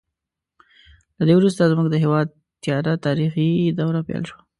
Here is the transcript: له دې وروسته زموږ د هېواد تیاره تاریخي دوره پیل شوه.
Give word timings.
له 1.17 1.23
دې 1.27 1.33
وروسته 1.37 1.69
زموږ 1.71 1.87
د 1.91 1.95
هېواد 2.03 2.27
تیاره 2.63 2.93
تاریخي 3.05 3.49
دوره 3.79 3.99
پیل 4.07 4.23
شوه. 4.29 4.41